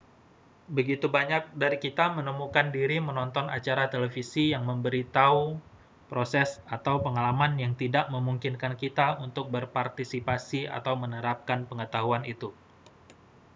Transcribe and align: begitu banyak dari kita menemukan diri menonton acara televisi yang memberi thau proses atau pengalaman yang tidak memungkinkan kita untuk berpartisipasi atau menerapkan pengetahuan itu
begitu 0.77 1.05
banyak 1.17 1.43
dari 1.61 1.77
kita 1.85 2.05
menemukan 2.17 2.67
diri 2.77 2.97
menonton 3.09 3.45
acara 3.57 3.83
televisi 3.93 4.43
yang 4.53 4.63
memberi 4.69 5.03
thau 5.15 5.41
proses 6.11 6.49
atau 6.75 6.95
pengalaman 7.05 7.53
yang 7.63 7.73
tidak 7.81 8.05
memungkinkan 8.15 8.73
kita 8.83 9.07
untuk 9.25 9.45
berpartisipasi 9.55 10.61
atau 10.77 10.93
menerapkan 11.03 11.59
pengetahuan 11.69 12.23
itu 12.33 12.49